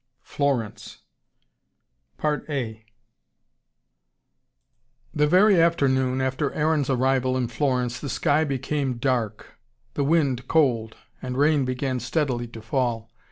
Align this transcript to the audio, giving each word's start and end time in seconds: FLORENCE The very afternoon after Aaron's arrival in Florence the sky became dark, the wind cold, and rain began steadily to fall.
FLORENCE 0.23 1.03
The 2.19 2.67
very 5.13 5.61
afternoon 5.61 6.21
after 6.21 6.51
Aaron's 6.53 6.89
arrival 6.89 7.37
in 7.37 7.47
Florence 7.47 7.99
the 7.99 8.09
sky 8.09 8.43
became 8.43 8.97
dark, 8.97 9.59
the 9.93 10.03
wind 10.03 10.47
cold, 10.47 10.95
and 11.21 11.37
rain 11.37 11.65
began 11.65 11.99
steadily 11.99 12.47
to 12.47 12.63
fall. 12.63 13.11